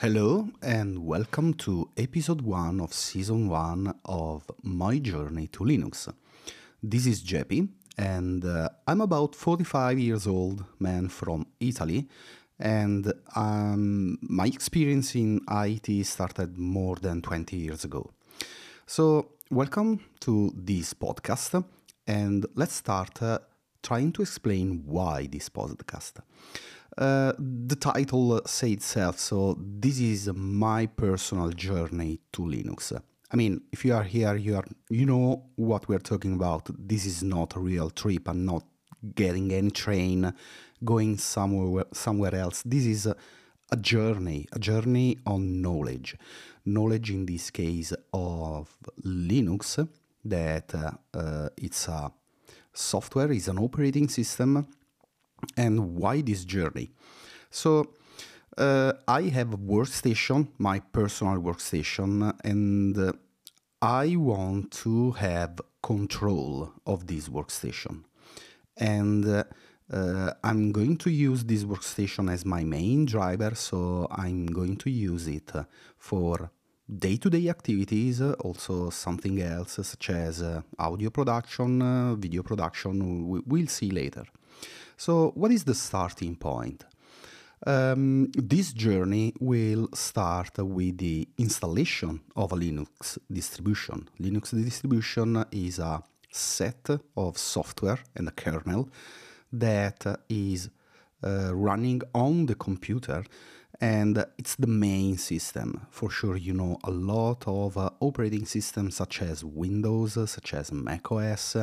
[0.00, 6.08] Hello and welcome to episode 1 of season 1 of My Journey to Linux.
[6.80, 12.06] This is Jeppy and uh, I'm about 45 years old man from Italy
[12.60, 18.12] and um, my experience in IT started more than 20 years ago.
[18.86, 21.64] So, welcome to this podcast
[22.06, 23.40] and let's start uh,
[23.82, 26.20] trying to explain why this podcast.
[26.98, 32.92] Uh, the title say itself, so this is my personal journey to Linux.
[33.30, 36.68] I mean, if you are here, you are you know what we're talking about.
[36.76, 38.28] This is not a real trip.
[38.28, 38.64] I'm not
[39.14, 40.32] getting any train,
[40.84, 42.64] going somewhere somewhere else.
[42.66, 43.14] This is a,
[43.70, 46.16] a journey, a journey on knowledge.
[46.64, 49.88] Knowledge in this case of Linux,
[50.24, 52.10] that uh, uh, it's a
[52.72, 54.66] software, is an operating system
[55.56, 56.90] and why this journey?
[57.50, 57.94] So,
[58.56, 63.12] uh, I have a workstation, my personal workstation, and uh,
[63.80, 68.04] I want to have control of this workstation.
[68.76, 69.44] And uh,
[69.92, 74.90] uh I'm going to use this workstation as my main driver, so I'm going to
[74.90, 75.50] use it
[75.96, 76.50] for
[76.88, 83.42] day to day activities, also something else such as uh, audio production, uh, video production,
[83.46, 84.24] we'll see later.
[85.00, 86.84] So, what is the starting point?
[87.64, 94.08] Um, this journey will start with the installation of a Linux distribution.
[94.20, 98.88] Linux distribution is a set of software and a kernel
[99.52, 100.68] that is
[101.22, 103.22] uh, running on the computer
[103.80, 105.86] and it's the main system.
[105.92, 110.72] For sure, you know a lot of uh, operating systems such as Windows, such as
[110.72, 111.56] macOS.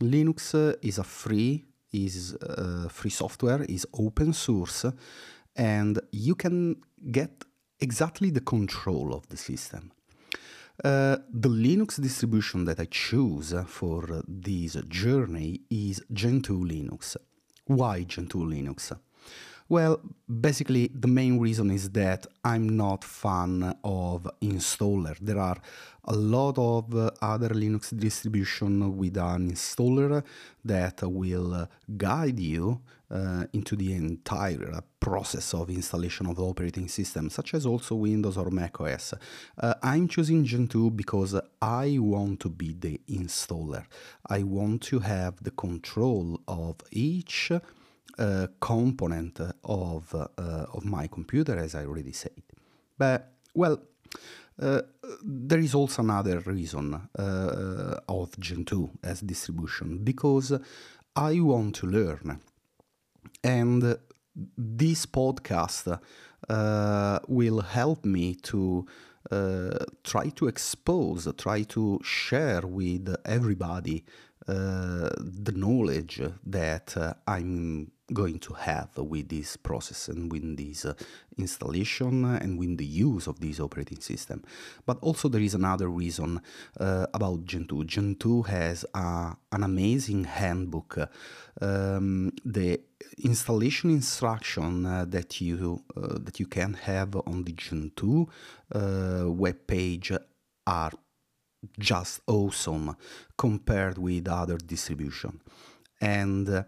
[0.00, 4.86] Linux is a free is uh, free software, is open source,
[5.56, 6.76] and you can
[7.10, 7.44] get
[7.80, 9.92] exactly the control of the system.
[10.82, 17.16] Uh, the Linux distribution that I choose for this journey is Gentoo Linux.
[17.66, 18.92] Why Gentoo Linux?
[19.70, 25.16] Well, basically, the main reason is that I'm not fan of installer.
[25.20, 25.58] There are
[26.06, 30.24] a lot of uh, other Linux distribution with an installer
[30.64, 32.80] that will guide you
[33.12, 38.36] uh, into the entire process of installation of the operating system, such as also Windows
[38.36, 39.14] or Mac OS.
[39.56, 43.84] Uh, I'm choosing Gentoo because I want to be the installer.
[44.28, 47.52] I want to have the control of each
[48.60, 50.26] component of, uh,
[50.72, 52.42] of my computer, as I already said.
[52.98, 53.80] But, well,
[54.60, 54.82] uh,
[55.22, 60.52] there is also another reason uh, of Gentoo as distribution because
[61.16, 62.40] I want to learn.
[63.42, 63.96] And
[64.56, 65.98] this podcast
[66.48, 68.86] uh, will help me to
[69.30, 74.04] uh, try to expose, try to share with everybody
[74.46, 80.94] the knowledge that I'm going to have with this process and with this uh,
[81.38, 84.42] installation and with the use of this operating system.
[84.86, 86.40] But also there is another reason
[86.78, 87.84] uh, about Gentoo.
[87.84, 90.98] Gentoo has an amazing handbook.
[91.60, 92.80] Um, the
[93.18, 98.26] installation instruction uh, that you uh, that you can have on the Gentoo
[98.74, 100.12] uh, web page
[100.66, 100.92] are
[101.78, 102.96] just awesome
[103.36, 105.40] compared with other distribution
[106.00, 106.64] and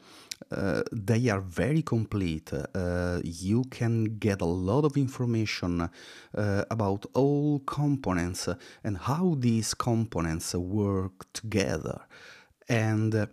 [0.50, 2.52] uh, they are very complete.
[2.52, 8.48] Uh, you can get a lot of information uh, about all components
[8.84, 12.00] and how these components work together.
[12.68, 13.26] And uh,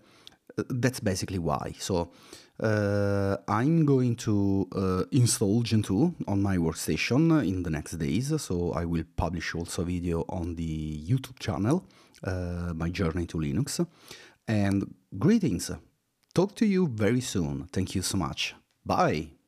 [0.69, 1.73] that's basically why.
[1.79, 2.11] So
[2.59, 8.41] uh, I'm going to uh, install Gentoo on my workstation in the next days.
[8.41, 11.85] So I will publish also a video on the YouTube channel,
[12.23, 13.85] My Journey to Linux.
[14.47, 15.71] And greetings!
[16.33, 17.67] Talk to you very soon.
[17.71, 18.55] Thank you so much.
[18.85, 19.38] Bye.